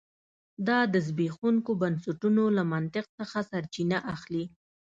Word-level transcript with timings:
دا 0.67 0.79
د 0.93 0.95
زبېښونکو 1.07 1.71
بنسټونو 1.81 2.43
له 2.57 2.63
منطق 2.71 3.05
څخه 3.19 3.39
سرچینه 3.49 3.97
اخلي 4.15 4.43